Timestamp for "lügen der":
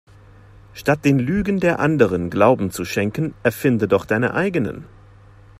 1.19-1.79